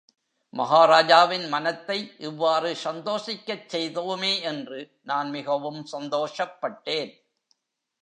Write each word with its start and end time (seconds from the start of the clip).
மஹாராஜாவின் 0.53 1.47
மனத்தை 1.49 1.97
இவ்வாறு 2.17 2.77
சந்தோஷிக்கச் 2.83 3.69
செய்தோமே 3.75 4.41
என்று 4.41 4.79
நான் 5.01 5.29
மிகவும் 5.29 5.85
சந்தோஷப் 5.91 6.57
பட்டேன். 6.59 7.13